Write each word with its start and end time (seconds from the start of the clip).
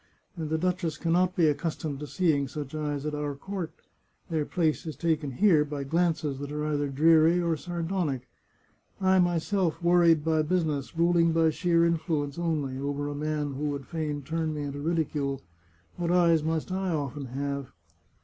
And 0.35 0.49
the 0.49 0.57
duchess 0.57 0.97
can 0.97 1.11
not 1.11 1.35
be 1.35 1.45
accustomed 1.45 1.99
to 1.99 2.07
seeing 2.07 2.47
such 2.47 2.73
eyes 2.73 3.05
at 3.05 3.13
our 3.13 3.35
court. 3.35 3.71
Their 4.31 4.45
place 4.47 4.87
is 4.87 4.95
taken 4.95 5.33
here 5.33 5.63
by 5.63 5.83
glances 5.83 6.39
that 6.39 6.51
are 6.51 6.65
either 6.65 6.87
dreary 6.87 7.39
or 7.39 7.55
sardonic. 7.55 8.27
I 8.99 9.19
myself, 9.19 9.79
worried 9.79 10.25
by 10.25 10.41
business, 10.41 10.97
ruling 10.97 11.33
by 11.33 11.51
sheer 11.51 11.85
influence 11.85 12.39
only, 12.39 12.79
over 12.79 13.09
a 13.09 13.13
man 13.13 13.53
who 13.53 13.65
would 13.65 13.85
fain 13.85 14.23
turn 14.23 14.55
me 14.55 14.63
into 14.63 14.79
ridicule— 14.79 15.43
what 15.97 16.09
eyes 16.09 16.41
must 16.41 16.71
I 16.71 16.89
often 16.89 17.25
have 17.27 17.71